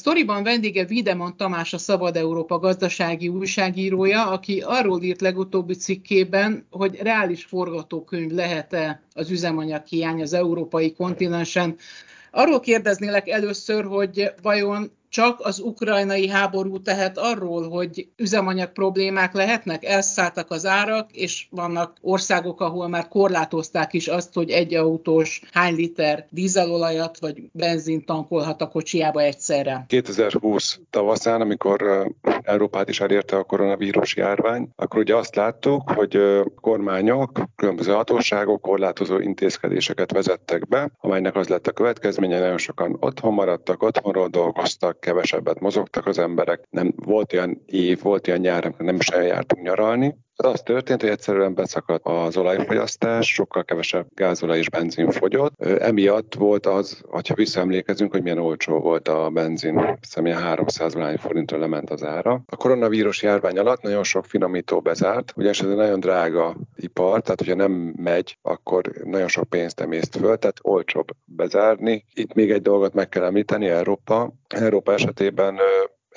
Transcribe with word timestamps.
Sztoriban 0.00 0.42
vendége 0.42 0.84
Videman 0.84 1.36
Tamás 1.36 1.72
a 1.72 1.78
Szabad 1.78 2.16
Európa 2.16 2.58
gazdasági 2.58 3.28
újságírója, 3.28 4.26
aki 4.30 4.62
arról 4.66 5.02
írt 5.02 5.20
legutóbbi 5.20 5.74
cikkében, 5.74 6.66
hogy 6.70 6.98
reális 7.02 7.44
forgatókönyv 7.44 8.30
lehet-e 8.30 9.02
az 9.14 9.30
üzemanyag 9.30 9.84
hiány 9.86 10.22
az 10.22 10.32
európai 10.32 10.92
kontinensen. 10.92 11.76
Arról 12.30 12.60
kérdeznélek 12.60 13.28
először, 13.28 13.84
hogy 13.84 14.32
vajon 14.42 14.90
csak 15.10 15.40
az 15.40 15.60
ukrajnai 15.60 16.28
háború 16.28 16.82
tehet 16.82 17.18
arról, 17.18 17.68
hogy 17.68 18.08
üzemanyag 18.16 18.72
problémák 18.72 19.32
lehetnek, 19.32 19.84
elszálltak 19.84 20.50
az 20.50 20.66
árak, 20.66 21.10
és 21.12 21.46
vannak 21.50 21.96
országok, 22.00 22.60
ahol 22.60 22.88
már 22.88 23.08
korlátozták 23.08 23.92
is 23.92 24.08
azt, 24.08 24.34
hogy 24.34 24.50
egy 24.50 24.74
autós 24.74 25.42
hány 25.52 25.74
liter 25.74 26.26
dízelolajat 26.30 27.18
vagy 27.18 27.42
benzint 27.52 28.06
tankolhat 28.06 28.60
a 28.60 28.68
kocsiába 28.68 29.20
egyszerre. 29.20 29.84
2020 29.88 30.80
tavaszán, 30.90 31.40
amikor 31.40 32.06
Európát 32.42 32.88
is 32.88 33.00
elérte 33.00 33.36
a 33.36 33.44
koronavírus 33.44 34.16
járvány, 34.16 34.68
akkor 34.76 35.00
ugye 35.00 35.16
azt 35.16 35.34
láttuk, 35.34 35.90
hogy 35.90 36.18
kormányok, 36.60 37.40
különböző 37.56 37.92
hatóságok 37.92 38.60
korlátozó 38.60 39.18
intézkedéseket 39.18 40.12
vezettek 40.12 40.68
be, 40.68 40.90
amelynek 41.00 41.36
az 41.36 41.48
lett 41.48 41.66
a 41.66 41.72
következménye, 41.72 42.38
nagyon 42.38 42.58
sokan 42.58 42.96
otthon 43.00 43.34
maradtak, 43.34 43.82
otthonról 43.82 44.28
dolgoztak, 44.28 44.99
kevesebbet 45.00 45.60
mozogtak 45.60 46.06
az 46.06 46.18
emberek, 46.18 46.64
nem 46.70 46.92
volt 46.96 47.32
olyan 47.32 47.62
év, 47.66 48.00
volt 48.02 48.28
olyan 48.28 48.40
nyár, 48.40 48.64
amikor 48.64 48.84
nem 48.84 48.96
is 48.96 49.08
eljártunk 49.08 49.62
nyaralni, 49.62 50.16
az 50.44 50.60
történt, 50.60 51.00
hogy 51.00 51.10
egyszerűen 51.10 51.54
beszakadt 51.54 52.06
az 52.06 52.36
olajfogyasztás, 52.36 53.28
sokkal 53.32 53.64
kevesebb 53.64 54.06
gázolaj 54.14 54.58
és 54.58 54.70
benzin 54.70 55.10
fogyott. 55.10 55.64
Emiatt 55.64 56.34
volt 56.34 56.66
az, 56.66 57.02
ha 57.10 57.34
visszaemlékezünk, 57.34 58.12
hogy 58.12 58.22
milyen 58.22 58.38
olcsó 58.38 58.78
volt 58.78 59.08
a 59.08 59.30
benzin, 59.30 59.98
hiszem 60.00 60.26
ilyen 60.26 60.38
300 60.38 60.94
valány 60.94 61.16
forintra 61.16 61.58
lement 61.58 61.90
az 61.90 62.04
ára. 62.04 62.42
A 62.46 62.56
koronavírus 62.56 63.22
járvány 63.22 63.58
alatt 63.58 63.82
nagyon 63.82 64.04
sok 64.04 64.24
finomító 64.24 64.80
bezárt, 64.80 65.32
ugyanis 65.36 65.60
ez 65.60 65.68
egy 65.68 65.76
nagyon 65.76 66.00
drága 66.00 66.56
ipar, 66.76 67.20
tehát 67.20 67.40
hogyha 67.40 67.54
nem 67.54 67.72
megy, 67.96 68.38
akkor 68.42 68.82
nagyon 69.04 69.28
sok 69.28 69.48
pénzt 69.48 69.80
emészt 69.80 70.16
föl, 70.16 70.36
tehát 70.36 70.58
olcsóbb 70.62 71.08
bezárni. 71.24 72.04
Itt 72.14 72.34
még 72.34 72.50
egy 72.50 72.62
dolgot 72.62 72.94
meg 72.94 73.08
kell 73.08 73.24
említeni, 73.24 73.66
Európa. 73.66 74.32
Európa 74.48 74.92
esetében 74.92 75.58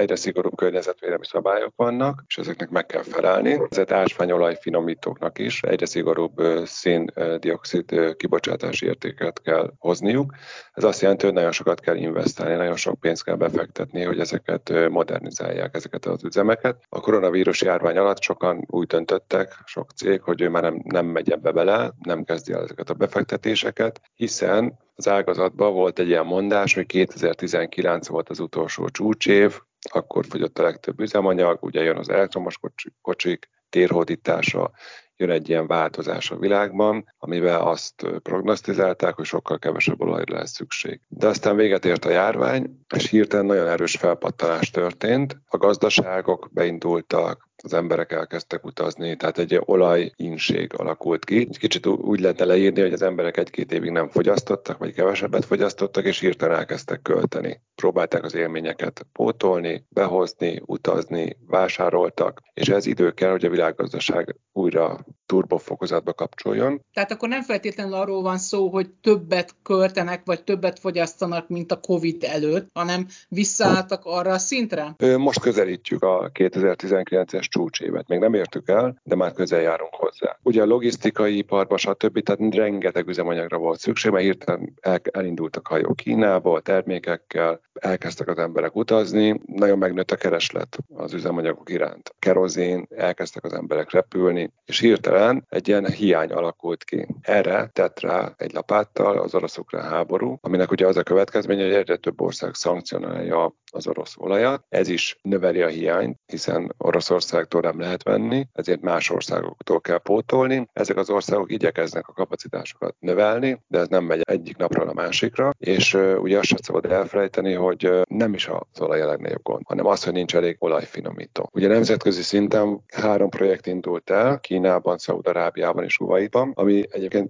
egyre 0.03 0.15
szigorúbb 0.15 0.55
környezetvédelmi 0.55 1.25
szabályok 1.25 1.73
vannak, 1.75 2.23
és 2.27 2.37
ezeknek 2.37 2.69
meg 2.69 2.85
kell 2.85 3.03
felelni. 3.03 3.59
Ezért 3.69 3.91
ásványolaj 3.91 4.57
finomítóknak 4.59 5.39
is 5.39 5.61
egyre 5.61 5.85
szigorúbb 5.85 6.41
szén-dioxid 6.65 8.15
kibocsátási 8.17 8.85
értéket 8.85 9.41
kell 9.41 9.73
hozniuk. 9.77 10.33
Ez 10.73 10.83
azt 10.83 11.01
jelenti, 11.01 11.25
hogy 11.25 11.33
nagyon 11.33 11.51
sokat 11.51 11.79
kell 11.79 11.95
investálni, 11.95 12.55
nagyon 12.55 12.75
sok 12.75 12.99
pénzt 12.99 13.23
kell 13.23 13.35
befektetni, 13.35 14.03
hogy 14.03 14.19
ezeket 14.19 14.89
modernizálják, 14.89 15.75
ezeket 15.75 16.05
az 16.05 16.23
üzemeket. 16.23 16.83
A 16.89 16.99
koronavírus 16.99 17.61
járvány 17.61 17.97
alatt 17.97 18.21
sokan 18.21 18.63
úgy 18.67 18.88
döntöttek, 18.88 19.55
sok 19.65 19.91
cég, 19.91 20.21
hogy 20.21 20.41
ő 20.41 20.49
már 20.49 20.61
nem, 20.61 20.81
nem 20.83 21.05
megy 21.05 21.31
ebbe 21.31 21.51
bele, 21.51 21.91
nem 22.03 22.23
kezdi 22.23 22.53
el 22.53 22.63
ezeket 22.63 22.89
a 22.89 22.94
befektetéseket, 22.94 24.01
hiszen 24.16 24.79
az 24.95 25.07
ágazatban 25.07 25.73
volt 25.73 25.99
egy 25.99 26.07
ilyen 26.07 26.25
mondás, 26.25 26.73
hogy 26.73 26.85
2019 26.85 28.07
volt 28.07 28.29
az 28.29 28.39
utolsó 28.39 28.89
csúcsév, 28.89 29.59
akkor 29.91 30.25
fogyott 30.25 30.59
a 30.59 30.63
legtöbb 30.63 30.99
üzemanyag, 30.99 31.57
ugye 31.61 31.81
jön 31.83 31.97
az 31.97 32.09
elektromos 32.09 32.59
kocsik 33.01 33.49
térhódítása, 33.69 34.71
jön 35.16 35.29
egy 35.29 35.49
ilyen 35.49 35.67
változás 35.67 36.31
a 36.31 36.38
világban, 36.38 37.13
amivel 37.17 37.61
azt 37.61 38.07
prognosztizálták, 38.23 39.16
hogy 39.16 39.25
sokkal 39.25 39.59
kevesebb 39.59 40.01
olajra 40.01 40.35
lesz 40.35 40.51
szükség. 40.51 41.01
De 41.07 41.27
aztán 41.27 41.55
véget 41.55 41.85
ért 41.85 42.05
a 42.05 42.09
járvány, 42.09 42.82
és 42.95 43.09
hirtelen 43.09 43.45
nagyon 43.45 43.67
erős 43.67 43.95
felpattanás 43.95 44.69
történt. 44.69 45.41
A 45.47 45.57
gazdaságok 45.57 46.49
beindultak, 46.51 47.51
az 47.63 47.73
emberek 47.73 48.11
elkezdtek 48.11 48.65
utazni, 48.65 49.15
tehát 49.15 49.37
egy 49.37 49.61
olajinség 49.65 50.73
alakult 50.77 51.25
ki. 51.25 51.49
Kicsit 51.59 51.85
úgy 51.85 52.19
lehetne 52.19 52.45
leírni, 52.45 52.81
hogy 52.81 52.93
az 52.93 53.01
emberek 53.01 53.37
egy-két 53.37 53.71
évig 53.71 53.89
nem 53.89 54.09
fogyasztottak, 54.09 54.77
vagy 54.77 54.93
kevesebbet 54.93 55.45
fogyasztottak, 55.45 56.05
és 56.05 56.19
hirtelen 56.19 56.57
elkezdtek 56.57 57.01
költeni. 57.01 57.61
Próbálták 57.75 58.23
az 58.23 58.35
élményeket 58.35 59.05
pótolni, 59.11 59.85
behozni, 59.89 60.61
utazni, 60.65 61.37
vásároltak, 61.47 62.41
és 62.53 62.69
ez 62.69 62.85
idő 62.85 63.11
kell, 63.11 63.31
hogy 63.31 63.45
a 63.45 63.49
világgazdaság 63.49 64.35
újra 64.51 65.05
turbofokozatba 65.25 66.13
kapcsoljon. 66.13 66.81
Tehát 66.94 67.11
akkor 67.11 67.29
nem 67.29 67.41
feltétlenül 67.41 67.94
arról 67.94 68.22
van 68.22 68.38
szó, 68.38 68.69
hogy 68.69 68.89
többet 69.01 69.56
költenek, 69.63 70.22
vagy 70.25 70.44
többet 70.44 70.79
fogyasztanak, 70.79 71.47
mint 71.47 71.72
a 71.72 71.79
COVID 71.79 72.23
előtt, 72.23 72.69
hanem 72.73 73.07
visszaálltak 73.28 74.01
arra 74.06 74.31
a 74.31 74.38
szintre? 74.38 74.95
Most 75.17 75.39
közelítjük 75.39 76.03
a 76.03 76.31
2019-es 76.34 77.41
csúcsévet. 77.41 78.07
Még 78.07 78.19
nem 78.19 78.34
értük 78.34 78.69
el, 78.69 79.00
de 79.03 79.16
már 79.16 79.31
közel 79.31 79.61
járunk 79.61 79.94
hozzá. 79.94 80.38
Ugye 80.44 80.61
a 80.61 80.66
logisztikai 80.66 81.38
iparban, 81.38 81.78
stb. 81.78 82.23
tehát 82.23 82.55
rengeteg 82.55 83.07
üzemanyagra 83.07 83.57
volt 83.57 83.79
szükség, 83.79 84.11
mert 84.11 84.23
hirtelen 84.23 84.73
el, 84.81 85.00
elindultak 85.11 85.67
hajók 85.67 85.95
Kínába, 85.95 86.61
termékekkel, 86.61 87.61
elkezdtek 87.73 88.28
az 88.28 88.38
emberek 88.38 88.75
utazni, 88.75 89.41
nagyon 89.45 89.78
megnőtt 89.78 90.11
a 90.11 90.16
kereslet 90.16 90.78
az 90.95 91.13
üzemanyagok 91.13 91.69
iránt. 91.69 92.16
Kerozén, 92.19 92.88
elkezdtek 92.90 93.44
az 93.44 93.53
emberek 93.53 93.91
repülni, 93.91 94.51
és 94.66 94.79
hirtelen 94.79 95.12
egy 95.50 95.68
ilyen 95.68 95.85
hiány 95.85 96.31
alakult 96.31 96.84
ki. 96.84 97.07
Erre 97.22 97.69
tett 97.74 98.00
rá 98.00 98.34
egy 98.38 98.53
lapáttal 98.53 99.18
az 99.18 99.35
oroszokra 99.35 99.81
háború, 99.81 100.38
aminek 100.41 100.72
ugye 100.72 100.88
az 100.88 100.97
a 100.97 101.03
következménye, 101.03 101.63
hogy 101.63 101.74
egyre 101.74 101.96
több 101.96 102.22
ország 102.22 102.53
szankcionálja 102.53 103.53
az 103.72 103.88
orosz 103.88 104.13
olajat. 104.18 104.66
Ez 104.69 104.88
is 104.88 105.18
növeli 105.22 105.62
a 105.62 105.68
hiányt, 105.68 106.19
hiszen 106.25 106.73
Oroszországtól 106.78 107.62
nem 107.62 107.79
lehet 107.79 108.03
venni, 108.03 108.47
ezért 108.53 108.81
más 108.81 109.09
országoktól 109.09 109.81
kell 109.81 109.97
pótolni. 109.97 110.68
Ezek 110.73 110.97
az 110.97 111.09
országok 111.09 111.52
igyekeznek 111.52 112.07
a 112.07 112.13
kapacitásokat 112.13 112.96
növelni, 113.00 113.62
de 113.68 113.79
ez 113.79 113.88
nem 113.88 114.03
megy 114.03 114.22
egyik 114.23 114.57
napról 114.57 114.88
a 114.88 114.94
másikra, 114.94 115.52
és 115.57 115.94
ugye 115.94 116.38
azt 116.38 116.47
sem 116.47 116.57
szabad 116.62 116.85
elfelejteni, 116.85 117.53
hogy 117.53 118.02
nem 118.09 118.34
is 118.34 118.47
az 118.47 118.81
olaj 118.81 119.02
a 119.02 119.07
legnagyobb 119.07 119.44
gond, 119.44 119.62
hanem 119.66 119.85
az, 119.85 120.03
hogy 120.03 120.13
nincs 120.13 120.35
elég 120.35 120.56
olajfinomító. 120.59 121.50
Ugye 121.53 121.68
nemzetközi 121.68 122.22
szinten 122.22 122.84
három 122.94 123.29
projekt 123.29 123.68
indult 123.68 124.09
el, 124.09 124.40
Kínában, 124.40 124.97
Szaúd-Arábiában 125.03 125.84
és 125.84 125.97
Kuwaitban, 125.97 126.52
ami 126.56 126.84
egyébként 126.90 127.30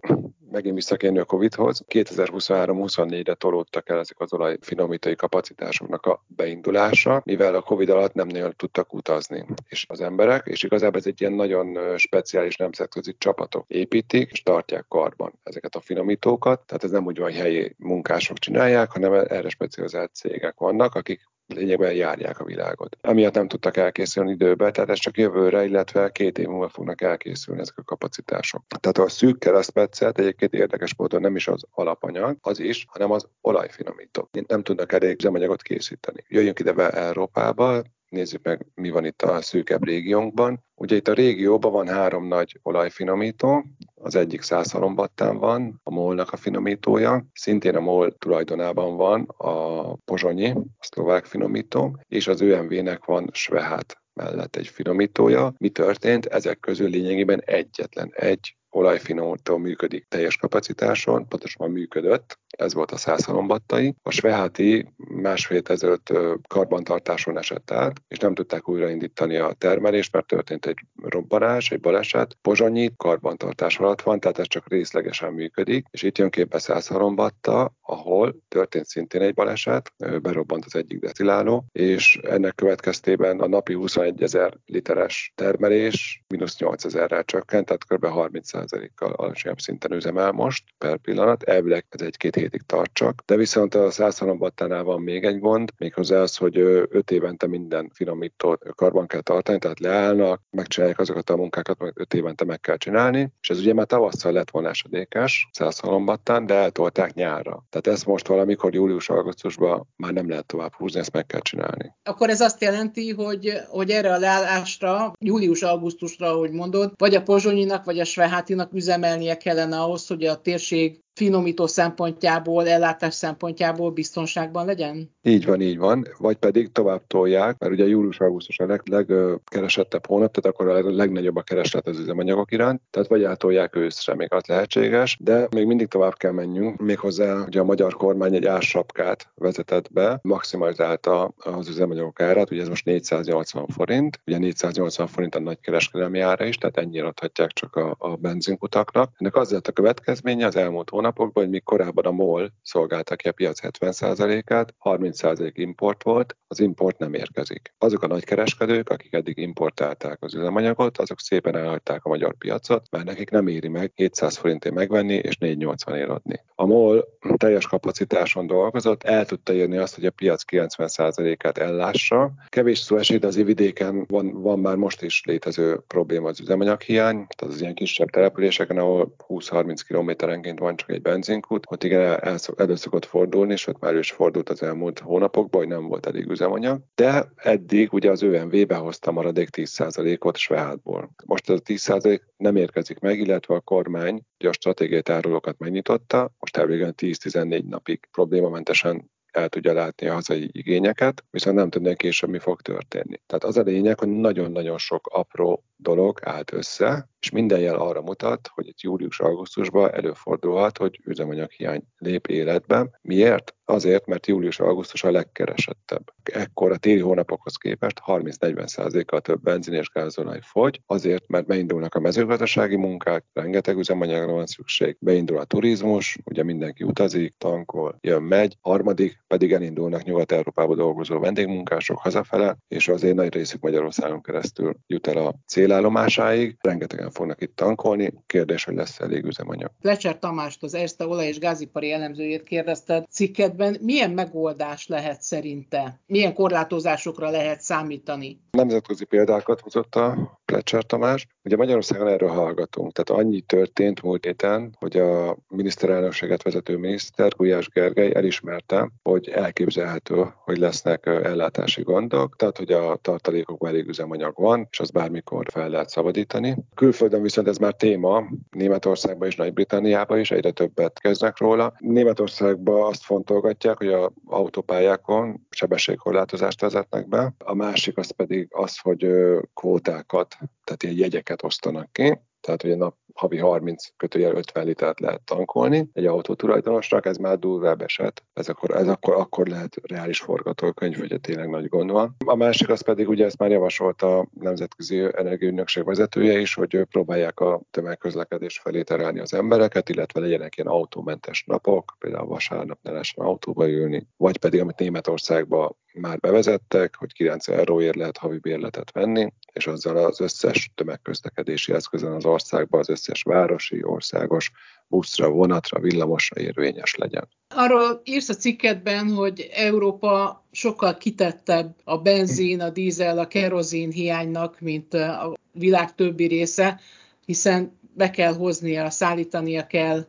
megint 0.51 0.75
visszakérni 0.75 1.19
a 1.19 1.25
Covid-hoz. 1.25 1.83
2023-24-re 1.87 3.33
tolódtak 3.33 3.89
el 3.89 3.99
ezek 3.99 4.19
az 4.19 4.33
olajfinomítói 4.33 5.15
kapacitásoknak 5.15 6.05
a 6.05 6.23
beindulása, 6.27 7.21
mivel 7.25 7.55
a 7.55 7.61
Covid 7.61 7.89
alatt 7.89 8.13
nem 8.13 8.27
nagyon 8.27 8.53
tudtak 8.55 8.93
utazni. 8.93 9.45
És 9.67 9.85
az 9.89 10.01
emberek, 10.01 10.45
és 10.45 10.63
igazából 10.63 10.99
ez 10.99 11.05
egy 11.07 11.21
ilyen 11.21 11.33
nagyon 11.33 11.97
speciális 11.97 12.55
nemzetközi 12.55 13.15
csapatok 13.17 13.65
építik, 13.67 14.31
és 14.31 14.43
tartják 14.43 14.85
karban 14.87 15.39
ezeket 15.43 15.75
a 15.75 15.81
finomítókat. 15.81 16.65
Tehát 16.65 16.83
ez 16.83 16.91
nem 16.91 17.05
úgy 17.05 17.17
van, 17.17 17.29
hogy 17.31 17.39
helyi 17.39 17.75
munkások 17.77 18.37
csinálják, 18.37 18.91
hanem 18.91 19.13
erre 19.13 19.49
specializált 19.49 20.15
cégek 20.15 20.59
vannak, 20.59 20.95
akik 20.95 21.21
lényegben 21.47 21.93
járják 21.93 22.39
a 22.39 22.45
világot. 22.45 22.97
Amiatt 23.01 23.33
nem 23.33 23.47
tudtak 23.47 23.77
elkészülni 23.77 24.31
időbe, 24.31 24.71
tehát 24.71 24.89
ez 24.89 24.99
csak 24.99 25.17
jövőre, 25.17 25.65
illetve 25.65 26.11
két 26.11 26.37
év 26.37 26.47
múlva 26.47 26.69
fognak 26.69 27.01
elkészülni 27.01 27.61
ezek 27.61 27.77
a 27.77 27.83
kapacitások. 27.83 28.63
Tehát 28.79 28.97
a 28.97 29.09
szűk 29.09 29.39
keresztmetszet 29.39 30.19
egyébként 30.19 30.53
érdekes 30.53 30.95
módon 30.95 31.21
nem 31.21 31.35
is 31.35 31.47
az 31.47 31.63
alapanyag, 31.71 32.37
az 32.41 32.59
is, 32.59 32.85
hanem 32.89 33.11
az 33.11 33.27
olajfinomító. 33.41 34.29
Nem 34.47 34.63
tudnak 34.63 34.91
elég 34.91 35.15
üzemanyagot 35.15 35.61
készíteni. 35.61 36.23
Jöjjünk 36.27 36.59
ide 36.59 36.89
Európába, 36.89 37.81
nézzük 38.09 38.43
meg, 38.43 38.65
mi 38.75 38.89
van 38.89 39.05
itt 39.05 39.21
a 39.21 39.41
szűkebb 39.41 39.85
régiónkban. 39.85 40.63
Ugye 40.75 40.95
itt 40.95 41.07
a 41.07 41.13
régióban 41.13 41.71
van 41.71 41.87
három 41.87 42.27
nagy 42.27 42.59
olajfinomító, 42.61 43.65
az 44.03 44.15
egyik 44.15 44.41
Szászalombattán 44.41 45.37
van, 45.37 45.79
a 45.83 45.91
MOL-nak 45.91 46.31
a 46.31 46.37
finomítója, 46.37 47.25
szintén 47.33 47.75
a 47.75 47.79
MOL 47.79 48.17
tulajdonában 48.17 48.95
van 48.95 49.21
a 49.37 49.95
Pozsonyi, 49.95 50.49
a 50.49 50.63
szlovák 50.79 51.25
finomító, 51.25 51.97
és 52.07 52.27
az 52.27 52.41
ÖMV-nek 52.41 53.05
van 53.05 53.29
Svehát 53.33 54.01
mellett 54.13 54.55
egy 54.55 54.67
finomítója. 54.67 55.53
Mi 55.57 55.69
történt? 55.69 56.25
Ezek 56.25 56.59
közül 56.59 56.89
lényegében 56.89 57.41
egyetlen 57.45 58.11
egy 58.15 58.55
olajfinomító 58.69 59.57
működik 59.57 60.05
teljes 60.09 60.37
kapacitáson, 60.37 61.27
pontosan 61.27 61.71
működött, 61.71 62.39
ez 62.57 62.73
volt 62.73 62.91
a 62.91 62.97
százhalombattai. 62.97 63.95
A 64.01 64.11
sveháti 64.11 64.93
másfél 64.97 65.61
ezelőtt 65.63 66.13
karbantartáson 66.47 67.37
esett 67.37 67.71
át, 67.71 68.01
és 68.07 68.17
nem 68.17 68.33
tudták 68.33 68.69
újraindítani 68.69 69.37
a 69.37 69.53
termelést, 69.57 70.13
mert 70.13 70.27
történt 70.27 70.65
egy 70.65 70.79
robbanás, 71.03 71.71
egy 71.71 71.79
baleset. 71.79 72.37
Pozsonyi 72.41 72.91
karbantartás 72.97 73.79
alatt 73.79 74.01
van, 74.01 74.19
tehát 74.19 74.39
ez 74.39 74.47
csak 74.47 74.69
részlegesen 74.69 75.33
működik, 75.33 75.85
és 75.91 76.03
itt 76.03 76.17
jön 76.17 76.29
képbe 76.29 76.59
százhalombatta, 76.59 77.73
ahol 77.81 78.35
történt 78.47 78.85
szintén 78.85 79.21
egy 79.21 79.33
baleset, 79.33 79.93
berobbant 80.21 80.65
az 80.65 80.75
egyik 80.75 80.99
deciláló, 80.99 81.65
és 81.71 82.19
ennek 82.23 82.55
következtében 82.55 83.39
a 83.39 83.47
napi 83.47 83.73
21 83.73 84.21
ezer 84.21 84.57
literes 84.65 85.31
termelés 85.35 86.23
mínusz 86.27 86.59
8 86.59 86.85
ezerrel 86.85 87.23
csökkent, 87.23 87.65
tehát 87.65 87.85
kb. 87.85 88.05
30%-kal 88.05 89.11
alacsonyabb 89.11 89.59
szinten 89.59 89.91
üzemel 89.91 90.31
most 90.31 90.63
per 90.77 90.97
pillanat. 90.97 91.43
Elvileg 91.43 91.85
ez 91.89 92.01
egy-két 92.01 92.35
hétig 92.43 92.61
tart 92.65 92.93
csak. 92.93 93.23
De 93.25 93.35
viszont 93.35 93.75
a 93.75 93.91
103 93.91 94.37
battánál 94.37 94.83
van 94.83 95.01
még 95.01 95.23
egy 95.23 95.39
gond, 95.39 95.71
méghozzá 95.77 96.21
az, 96.21 96.37
hogy 96.37 96.57
5 96.57 97.11
évente 97.11 97.47
minden 97.47 97.91
finomítót 97.93 98.65
karban 98.75 99.07
kell 99.07 99.21
tartani, 99.21 99.59
tehát 99.59 99.79
leállnak, 99.79 100.41
megcsinálják 100.49 100.99
azokat 100.99 101.29
a 101.29 101.35
munkákat, 101.35 101.81
amit 101.81 101.99
5 101.99 102.13
évente 102.13 102.45
meg 102.45 102.59
kell 102.59 102.77
csinálni, 102.77 103.31
és 103.41 103.49
ez 103.49 103.59
ugye 103.59 103.73
már 103.73 103.85
tavasszal 103.85 104.31
lett 104.31 104.51
volna 104.51 104.69
esedékes, 104.69 105.47
103 105.51 106.05
battán, 106.05 106.45
de 106.45 106.53
eltolták 106.53 107.13
nyárra. 107.13 107.65
Tehát 107.69 107.87
ezt 107.87 108.05
most 108.05 108.27
valamikor 108.27 108.73
július-augusztusban 108.73 109.87
már 109.95 110.13
nem 110.13 110.29
lehet 110.29 110.45
tovább 110.45 110.73
húzni, 110.73 110.99
ezt 110.99 111.13
meg 111.13 111.25
kell 111.25 111.41
csinálni. 111.41 111.95
Akkor 112.03 112.29
ez 112.29 112.41
azt 112.41 112.61
jelenti, 112.61 113.11
hogy, 113.11 113.51
hogy 113.67 113.89
erre 113.89 114.13
a 114.13 114.17
leállásra, 114.17 115.13
július-augusztusra, 115.19 116.27
ahogy 116.27 116.51
mondod, 116.51 116.91
vagy 116.97 117.15
a 117.15 117.21
Pozsonyinak, 117.21 117.85
vagy 117.85 117.99
a 117.99 118.05
Svehátinak 118.05 118.73
üzemelnie 118.73 119.37
kellene 119.37 119.79
ahhoz, 119.79 120.07
hogy 120.07 120.25
a 120.25 120.41
térség 120.41 121.02
finomító 121.13 121.67
szempontjából, 121.67 122.67
ellátás 122.67 123.13
szempontjából 123.13 123.91
biztonságban 123.91 124.65
legyen? 124.65 125.11
Így 125.21 125.45
van, 125.45 125.61
így 125.61 125.77
van. 125.77 126.07
Vagy 126.17 126.35
pedig 126.35 126.71
tovább 126.71 127.07
tolják, 127.07 127.59
mert 127.59 127.73
ugye 127.73 127.87
július-augusztus 127.87 128.59
a 128.59 128.65
leg, 128.65 128.81
legkeresettebb 128.85 130.05
hónap, 130.05 130.33
tehát 130.33 130.59
akkor 130.59 130.67
a 130.67 130.95
legnagyobb 130.95 131.35
a 131.35 131.41
kereslet 131.41 131.87
az 131.87 131.99
üzemanyagok 131.99 132.51
iránt, 132.51 132.81
tehát 132.89 133.09
vagy 133.09 133.23
átolják 133.23 133.75
őszre, 133.75 134.15
még 134.15 134.33
az 134.33 134.45
lehetséges, 134.45 135.17
de 135.19 135.47
még 135.51 135.65
mindig 135.65 135.87
tovább 135.87 136.17
kell 136.17 136.31
menjünk. 136.31 136.81
Méghozzá 136.81 137.43
ugye 137.45 137.59
a 137.59 137.63
magyar 137.63 137.93
kormány 137.93 138.35
egy 138.35 138.45
ársapkát 138.45 139.31
vezetett 139.35 139.91
be, 139.91 140.19
maximalizálta 140.21 141.33
az 141.37 141.69
üzemanyagok 141.69 142.21
árát, 142.21 142.51
ugye 142.51 142.61
ez 142.61 142.67
most 142.67 142.85
480 142.85 143.67
forint, 143.67 144.19
ugye 144.25 144.37
480 144.37 145.07
forint 145.07 145.35
a 145.35 145.39
nagy 145.39 145.59
kereskedelmi 145.59 146.19
ára 146.19 146.45
is, 146.45 146.57
tehát 146.57 146.77
ennyire 146.77 147.05
adhatják 147.05 147.51
csak 147.51 147.75
a, 147.75 147.95
a 147.97 148.15
benzinkutaknak. 148.15 149.11
Ennek 149.17 149.35
az 149.35 149.51
lett 149.51 149.67
a 149.67 149.71
következménye 149.71 150.45
az 150.45 150.55
elmúlt 150.55 150.91
hónapokban, 151.03 151.43
hogy 151.43 151.51
még 151.51 151.63
korábban 151.63 152.05
a 152.05 152.11
MOL 152.11 152.51
szolgálta 152.61 153.15
ki 153.15 153.27
a 153.27 153.31
piac 153.31 153.59
70%-át, 153.61 154.73
30% 154.83 155.51
import 155.53 156.03
volt, 156.03 156.37
az 156.47 156.59
import 156.59 156.97
nem 156.97 157.13
érkezik. 157.13 157.73
Azok 157.77 158.03
a 158.03 158.07
nagykereskedők, 158.07 158.89
akik 158.89 159.13
eddig 159.13 159.37
importálták 159.37 160.17
az 160.21 160.35
üzemanyagot, 160.35 160.97
azok 160.97 161.19
szépen 161.19 161.55
elhagyták 161.55 162.05
a 162.05 162.09
magyar 162.09 162.33
piacot, 162.33 162.85
mert 162.91 163.05
nekik 163.05 163.29
nem 163.29 163.47
éri 163.47 163.67
meg 163.67 163.91
700 163.95 164.37
forintért 164.37 164.75
megvenni 164.75 165.13
és 165.13 165.37
480 165.37 165.95
ér 165.97 166.09
adni. 166.09 166.39
A 166.55 166.65
MOL 166.65 167.07
teljes 167.37 167.67
kapacitáson 167.67 168.47
dolgozott, 168.47 169.03
el 169.03 169.25
tudta 169.25 169.53
írni 169.53 169.77
azt, 169.77 169.95
hogy 169.95 170.05
a 170.05 170.11
piac 170.11 170.43
90%-át 170.51 171.57
ellássa. 171.57 172.31
Kevés 172.49 172.79
szó 172.79 172.97
esik, 172.97 173.23
az 173.23 173.35
vidéken 173.35 174.05
van, 174.07 174.41
van 174.41 174.59
már 174.59 174.75
most 174.75 175.01
is 175.01 175.21
létező 175.25 175.83
probléma 175.87 176.27
az 176.27 176.39
üzemanyaghiány, 176.39 177.15
tehát 177.15 177.53
az 177.53 177.61
ilyen 177.61 177.73
kisebb 177.73 178.09
településeken, 178.09 178.77
ahol 178.77 179.15
20-30 179.27 179.79
kilométerenként 179.87 180.59
van 180.59 180.75
csak 180.75 180.89
egy 180.93 181.01
benzinkút, 181.01 181.65
ott 181.69 181.83
igen, 181.83 182.01
el, 182.01 182.17
el, 182.17 182.37
elő 182.55 182.75
szokott 182.75 183.05
fordulni, 183.05 183.51
és 183.51 183.67
ott 183.67 183.79
már 183.79 183.95
is 183.95 184.11
fordult 184.11 184.49
az 184.49 184.63
elmúlt 184.63 184.99
hónapokban, 184.99 185.61
hogy 185.61 185.69
nem 185.69 185.87
volt 185.87 186.05
elég 186.05 186.29
üzemanyag. 186.29 186.81
De 186.95 187.31
eddig 187.35 187.93
ugye 187.93 188.11
az 188.11 188.21
ÖMV 188.21 188.65
behozta 188.67 189.11
maradék 189.11 189.49
10%-ot 189.51 190.37
Svehátból. 190.37 191.11
Most 191.25 191.49
ez 191.49 191.59
a 191.59 191.61
10% 191.61 192.21
nem 192.37 192.55
érkezik 192.55 192.99
meg, 192.99 193.19
illetve 193.19 193.55
a 193.55 193.59
kormány 193.59 194.21
ugye 194.39 194.49
a 194.49 194.53
stratégiai 194.53 195.01
tárolókat 195.01 195.57
megnyitotta, 195.57 196.31
most 196.39 196.57
elvégén 196.57 196.93
10-14 196.97 197.63
napig 197.63 198.07
problémamentesen 198.11 199.11
el 199.33 199.49
tudja 199.49 199.73
látni 199.73 200.07
a 200.07 200.13
hazai 200.13 200.49
igényeket, 200.51 201.23
viszont 201.29 201.55
nem 201.55 201.69
tudni 201.69 201.95
később, 201.95 202.29
mi 202.29 202.39
fog 202.39 202.61
történni. 202.61 203.21
Tehát 203.25 203.43
az 203.43 203.57
a 203.57 203.61
lényeg, 203.61 203.99
hogy 203.99 204.07
nagyon-nagyon 204.07 204.77
sok 204.77 205.07
apró 205.07 205.63
dolog 205.75 206.19
állt 206.23 206.53
össze, 206.53 207.09
és 207.23 207.29
minden 207.29 207.59
jel 207.59 207.75
arra 207.75 208.01
mutat, 208.01 208.49
hogy 208.53 208.67
itt 208.67 208.81
július-augusztusban 208.81 209.93
előfordulhat, 209.93 210.77
hogy 210.77 210.99
üzemanyaghiány 211.05 211.83
lép 211.97 212.27
életbe. 212.27 212.99
Miért? 213.01 213.55
Azért, 213.65 214.05
mert 214.05 214.27
július-augusztus 214.27 215.03
a 215.03 215.11
legkeresettebb. 215.11 216.13
Ekkor 216.23 216.71
a 216.71 216.77
téli 216.77 216.99
hónapokhoz 216.99 217.55
képest 217.55 218.01
30-40%-kal 218.05 219.21
több 219.21 219.41
benzin 219.41 219.73
és 219.73 219.89
gázolaj 219.89 220.39
fogy, 220.41 220.81
azért, 220.85 221.27
mert 221.27 221.45
beindulnak 221.45 221.95
a 221.95 221.99
mezőgazdasági 221.99 222.75
munkák, 222.75 223.25
rengeteg 223.33 223.77
üzemanyagra 223.77 224.31
van 224.31 224.45
szükség, 224.45 224.97
beindul 224.99 225.37
a 225.37 225.43
turizmus, 225.43 226.17
ugye 226.23 226.43
mindenki 226.43 226.83
utazik, 226.83 227.33
tankol, 227.37 227.97
jön, 228.01 228.23
megy, 228.23 228.57
harmadik 228.61 229.23
pedig 229.27 229.53
elindulnak 229.53 230.03
Nyugat-Európába 230.03 230.75
dolgozó 230.75 231.19
vendégmunkások 231.19 231.97
hazafele, 231.97 232.57
és 232.67 232.87
azért 232.87 233.15
nagy 233.15 233.33
részük 233.33 233.61
Magyarországon 233.61 234.21
keresztül 234.21 234.75
jut 234.87 235.07
el 235.07 235.17
a 235.17 235.35
célállomásáig. 235.47 236.57
Rengetegen 236.61 237.11
fognak 237.13 237.41
itt 237.41 237.55
tankolni, 237.55 238.13
kérdés, 238.25 238.63
hogy 238.63 238.75
lesz 238.75 238.99
elég 238.99 239.25
üzemanyag. 239.25 239.71
Lecser 239.81 240.19
Tamást, 240.19 240.63
az 240.63 240.73
Erste 240.73 241.07
olaj- 241.07 241.27
és 241.27 241.39
gázipari 241.39 241.91
elemzőjét 241.91 242.43
kérdezted 242.43 243.05
cikketben, 243.09 243.77
milyen 243.81 244.11
megoldás 244.11 244.87
lehet 244.87 245.21
szerinte? 245.21 245.99
Milyen 246.05 246.33
korlátozásokra 246.33 247.29
lehet 247.29 247.61
számítani? 247.61 248.41
Nemzetközi 248.51 249.05
példákat 249.05 249.59
hozott 249.59 249.95
a 249.95 250.41
Plecser 250.53 250.83
Tamás. 250.83 251.27
Ugye 251.43 251.55
Magyarországon 251.55 252.07
erről 252.07 252.29
hallgatunk, 252.29 252.91
tehát 252.91 253.21
annyi 253.21 253.41
történt 253.41 254.01
múlt 254.01 254.25
héten, 254.25 254.75
hogy 254.79 254.97
a 254.97 255.37
miniszterelnökséget 255.47 256.43
vezető 256.43 256.77
miniszter 256.77 257.31
Gulyás 257.37 257.69
Gergely 257.69 258.11
elismerte, 258.13 258.91
hogy 259.03 259.29
elképzelhető, 259.29 260.33
hogy 260.43 260.57
lesznek 260.57 261.05
ellátási 261.05 261.81
gondok, 261.81 262.35
tehát 262.35 262.57
hogy 262.57 262.71
a 262.71 262.95
tartalékokban 263.01 263.69
elég 263.69 263.87
üzemanyag 263.87 264.33
van, 264.35 264.67
és 264.71 264.79
az 264.79 264.89
bármikor 264.89 265.45
fel 265.51 265.69
lehet 265.69 265.89
szabadítani. 265.89 266.55
Külföldön 266.75 267.21
viszont 267.21 267.47
ez 267.47 267.57
már 267.57 267.73
téma, 267.73 268.23
Németországban 268.51 269.27
és 269.27 269.35
Nagy-Britanniában 269.35 270.19
is 270.19 270.31
egyre 270.31 270.51
többet 270.51 270.99
kezdnek 270.99 271.37
róla. 271.37 271.73
Németországban 271.79 272.89
azt 272.89 273.03
fontolgatják, 273.03 273.77
hogy 273.77 273.87
a 273.87 274.11
autópályákon 274.25 275.47
sebességkorlátozást 275.53 276.61
vezetnek 276.61 277.07
be, 277.07 277.33
a 277.37 277.53
másik 277.53 277.97
az 277.97 278.11
pedig 278.11 278.47
az, 278.49 278.77
hogy 278.77 279.07
kvótákat, 279.53 280.37
tehát 280.63 280.83
ilyen 280.83 280.95
jegyeket 280.97 281.43
osztanak 281.43 281.91
ki, 281.91 282.19
tehát 282.41 282.61
hogy 282.61 282.71
a 282.71 282.75
nap 282.75 282.95
havi 283.13 283.37
30 283.37 283.87
kötőjel 283.97 284.35
50 284.35 284.65
litert 284.65 284.99
lehet 284.99 285.21
tankolni 285.21 285.89
egy 285.93 286.05
autó 286.05 286.33
tulajdonosnak, 286.33 287.05
ez 287.05 287.17
már 287.17 287.39
durvább 287.39 287.81
eset. 287.81 288.23
Ez 288.33 288.49
akkor, 288.49 288.75
ez 288.75 288.87
akkor, 288.87 289.13
akkor 289.13 289.47
lehet 289.47 289.75
reális 289.81 290.19
forgatókönyv, 290.19 290.97
hogy 290.97 291.19
tényleg 291.21 291.49
nagy 291.49 291.67
gond 291.67 291.91
van. 291.91 292.15
A 292.25 292.35
másik 292.35 292.69
az 292.69 292.81
pedig, 292.81 293.09
ugye 293.09 293.25
ezt 293.25 293.37
már 293.37 293.51
javasolt 293.51 294.01
a 294.01 294.27
Nemzetközi 294.39 294.99
Energiaügynökség 294.99 295.85
vezetője 295.85 296.39
is, 296.39 296.53
hogy 296.53 296.83
próbálják 296.89 297.39
a 297.39 297.61
tömegközlekedés 297.71 298.59
felé 298.59 298.81
terelni 298.81 299.19
az 299.19 299.33
embereket, 299.33 299.89
illetve 299.89 300.19
legyenek 300.19 300.57
ilyen 300.57 300.69
autómentes 300.69 301.43
napok, 301.47 301.95
például 301.99 302.27
vasárnap 302.27 302.79
ne 302.81 302.91
lehessen 302.91 303.25
autóba 303.25 303.69
ülni, 303.69 304.07
vagy 304.17 304.37
pedig, 304.37 304.61
amit 304.61 304.79
Németországban 304.79 305.75
már 305.93 306.19
bevezettek, 306.19 306.95
hogy 306.95 307.13
9 307.13 307.47
euróért 307.47 307.95
lehet 307.95 308.17
havi 308.17 308.37
bérletet 308.37 308.91
venni, 308.91 309.33
és 309.53 309.67
azzal 309.67 309.97
az 309.97 310.21
összes 310.21 310.71
tömegközlekedési 310.75 311.73
eszközön 311.73 312.11
az 312.11 312.25
országban 312.25 312.79
az 312.79 312.89
összes 312.89 313.23
városi, 313.23 313.83
országos 313.83 314.51
buszra, 314.87 315.29
vonatra, 315.29 315.79
villamosra 315.79 316.41
érvényes 316.41 316.95
legyen. 316.95 317.27
Arról 317.47 318.01
írsz 318.03 318.29
a 318.29 318.33
cikketben, 318.33 319.13
hogy 319.13 319.49
Európa 319.53 320.45
sokkal 320.51 320.97
kitettebb 320.97 321.75
a 321.83 321.97
benzin, 321.97 322.61
a 322.61 322.69
dízel, 322.69 323.19
a 323.19 323.27
kerozin 323.27 323.91
hiánynak, 323.91 324.59
mint 324.59 324.93
a 324.93 325.33
világ 325.51 325.95
többi 325.95 326.25
része, 326.25 326.79
hiszen 327.25 327.79
be 327.95 328.09
kell 328.09 328.33
hoznia, 328.33 328.89
szállítania 328.89 329.67
kell 329.67 330.05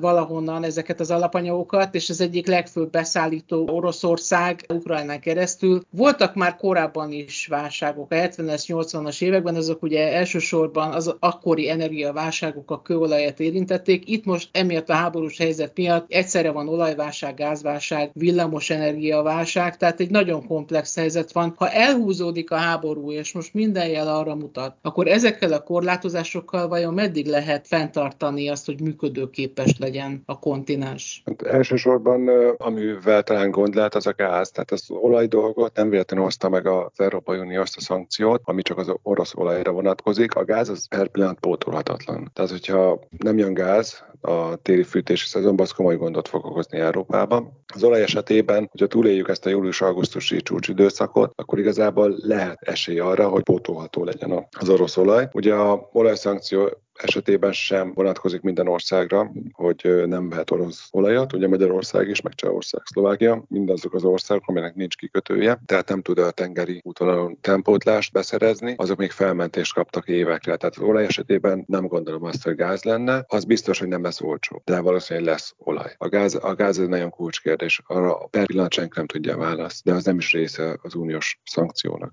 valahonnan 0.00 0.64
ezeket 0.64 1.00
az 1.00 1.10
alapanyagokat, 1.10 1.94
és 1.94 2.10
az 2.10 2.20
egyik 2.20 2.46
legfőbb 2.46 2.90
beszállító 2.90 3.68
Oroszország 3.68 4.64
Ukrajnán 4.68 5.20
keresztül. 5.20 5.82
Voltak 5.90 6.34
már 6.34 6.56
korábban 6.56 7.12
is 7.12 7.46
válságok, 7.46 8.12
a 8.12 8.14
70-es, 8.14 8.64
80-as 8.66 9.22
években, 9.22 9.54
azok 9.54 9.82
ugye 9.82 10.12
elsősorban 10.12 10.92
az 10.92 11.14
akkori 11.18 11.70
energiaválságok 11.70 12.70
a 12.70 12.82
kőolajat 12.82 13.40
érintették. 13.40 14.08
Itt 14.08 14.24
most 14.24 14.48
emiatt 14.52 14.88
a 14.88 14.94
háborús 14.94 15.38
helyzet 15.38 15.76
miatt 15.76 16.06
egyszerre 16.08 16.50
van 16.50 16.68
olajválság, 16.68 17.34
gázválság, 17.34 18.10
villamos 18.14 18.70
energiaválság, 18.70 19.76
tehát 19.76 20.00
egy 20.00 20.10
nagyon 20.10 20.46
komplex 20.46 20.94
helyzet 20.96 21.32
van. 21.32 21.54
Ha 21.56 21.68
elhúzódik 21.70 22.50
a 22.50 22.56
háború, 22.56 23.12
és 23.12 23.32
most 23.32 23.54
minden 23.54 23.88
jel 23.88 24.08
arra 24.08 24.34
mutat, 24.34 24.76
akkor 24.82 25.08
ezekkel 25.08 25.52
a 25.52 25.62
korlátozásokkal 25.62 26.68
vajon 26.68 26.94
meddig 26.94 27.26
lehet 27.26 27.66
fenntartani 27.66 28.48
azt, 28.48 28.66
hogy 28.66 28.80
működőképes 28.80 29.69
képes 29.72 29.88
legyen 29.88 30.22
a 30.26 30.38
kontinens? 30.38 31.22
Hát 31.24 31.42
elsősorban, 31.42 32.28
amivel 32.56 33.22
talán 33.22 33.50
gond 33.50 33.74
lehet, 33.74 33.94
az 33.94 34.06
a 34.06 34.12
gáz. 34.12 34.50
Tehát 34.50 34.70
az 34.70 34.84
olaj 34.88 35.26
dolgot 35.26 35.76
nem 35.76 35.90
véletlenül 35.90 36.24
hozta 36.24 36.48
meg 36.48 36.66
az 36.66 37.00
Európai 37.00 37.38
Unió 37.38 37.60
azt 37.60 37.76
a 37.76 37.80
szankciót, 37.80 38.40
ami 38.44 38.62
csak 38.62 38.78
az 38.78 38.92
orosz 39.02 39.34
olajra 39.34 39.72
vonatkozik. 39.72 40.34
A 40.34 40.44
gáz 40.44 40.68
az 40.68 40.88
per 40.88 41.08
pillanat 41.08 41.40
pótolhatatlan. 41.40 42.30
Tehát, 42.32 42.50
hogyha 42.50 43.00
nem 43.18 43.38
jön 43.38 43.54
gáz, 43.54 44.08
a 44.20 44.56
téli 44.56 44.82
fűtési 44.82 45.26
szezonban, 45.26 45.64
az 45.64 45.72
komoly 45.72 45.96
gondot 45.96 46.28
fog 46.28 46.44
okozni 46.44 46.78
Európában. 46.78 47.64
Az 47.74 47.82
olaj 47.82 48.02
esetében, 48.02 48.68
hogyha 48.70 48.86
túléljük 48.86 49.28
ezt 49.28 49.46
a 49.46 49.50
július-augusztusi 49.50 50.42
csúcsidőszakot, 50.42 51.32
akkor 51.36 51.58
igazából 51.58 52.14
lehet 52.16 52.58
esély 52.60 52.98
arra, 52.98 53.28
hogy 53.28 53.42
pótolható 53.42 54.04
legyen 54.04 54.46
az 54.58 54.68
orosz 54.68 54.96
olaj. 54.96 55.28
Ugye 55.32 55.54
a 55.54 55.88
olajszankció 55.92 56.70
esetében 57.02 57.52
sem 57.52 57.92
vonatkozik 57.94 58.40
minden 58.40 58.68
országra, 58.68 59.32
hogy 59.52 60.04
nem 60.06 60.28
vehet 60.28 60.50
orosz 60.50 60.88
olajat, 60.90 61.32
ugye 61.32 61.48
Magyarország 61.48 62.08
is, 62.08 62.20
meg 62.20 62.34
Csehország, 62.34 62.82
Szlovákia, 62.84 63.44
mindazok 63.48 63.94
az 63.94 64.04
országok, 64.04 64.44
aminek 64.46 64.74
nincs 64.74 64.96
kikötője, 64.96 65.60
tehát 65.66 65.88
nem 65.88 66.02
tud 66.02 66.18
a 66.18 66.30
tengeri 66.30 66.80
útvonalon 66.84 67.38
tempótlást 67.40 68.12
beszerezni, 68.12 68.74
azok 68.76 68.98
még 68.98 69.10
felmentést 69.10 69.74
kaptak 69.74 70.08
évekre. 70.08 70.56
Tehát 70.56 70.76
az 70.76 70.82
olaj 70.82 71.04
esetében 71.04 71.64
nem 71.66 71.86
gondolom 71.86 72.24
azt, 72.24 72.44
hogy 72.44 72.54
gáz 72.54 72.82
lenne, 72.82 73.24
az 73.28 73.44
biztos, 73.44 73.78
hogy 73.78 73.88
nem 73.88 74.02
lesz 74.02 74.20
olcsó, 74.20 74.62
de 74.64 74.80
valószínűleg 74.80 75.28
lesz 75.28 75.54
olaj. 75.58 75.94
A 75.98 76.08
gáz, 76.08 76.38
a 76.42 76.54
gáz 76.54 76.78
egy 76.78 76.88
nagyon 76.88 77.10
kulcskérdés, 77.10 77.82
arra 77.86 78.14
per 78.14 78.46
pillanat 78.46 78.72
senki 78.72 78.92
nem 78.96 79.06
tudja 79.06 79.34
a 79.34 79.38
választ, 79.38 79.84
de 79.84 79.92
az 79.92 80.04
nem 80.04 80.16
is 80.16 80.32
része 80.32 80.78
az 80.82 80.94
uniós 80.94 81.40
szankciónak. 81.44 82.12